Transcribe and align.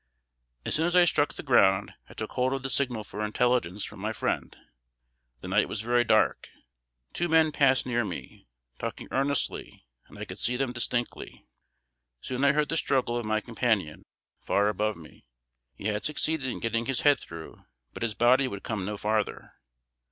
As 0.65 0.73
soon 0.73 0.87
as 0.87 0.95
I 0.95 1.05
struck 1.05 1.35
the 1.35 1.43
ground, 1.43 1.93
I 2.09 2.15
took 2.15 2.31
hold 2.31 2.53
of 2.53 2.63
the 2.63 2.71
signal 2.71 3.03
for 3.03 3.23
intelligence 3.23 3.85
from 3.85 3.99
my 3.99 4.11
friend. 4.13 4.57
The 5.41 5.47
night 5.47 5.69
was 5.69 5.81
very 5.83 6.03
dark. 6.03 6.49
Two 7.13 7.29
men 7.29 7.51
passed 7.51 7.85
near 7.85 8.03
me, 8.03 8.47
talking 8.79 9.07
earnestly, 9.11 9.85
and 10.07 10.17
I 10.17 10.25
could 10.25 10.39
see 10.39 10.57
them 10.57 10.73
distinctly. 10.73 11.45
Soon 12.19 12.43
I 12.43 12.53
heard 12.53 12.69
the 12.69 12.77
struggle 12.77 13.15
of 13.15 13.27
my 13.27 13.41
companion, 13.41 14.01
far 14.39 14.69
above 14.69 14.97
me; 14.97 15.27
he 15.75 15.83
had 15.83 16.03
succeeded 16.03 16.47
in 16.47 16.59
getting 16.59 16.87
his 16.87 17.01
head 17.01 17.19
through, 17.19 17.63
but 17.93 18.01
his 18.01 18.15
body 18.15 18.47
would 18.47 18.63
come 18.63 18.83
no 18.83 18.97
farther. 18.97 19.53